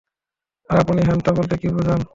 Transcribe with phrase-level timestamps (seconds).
[0.69, 2.01] আর আপনি হেনস্থা বলতে কী বোঝান?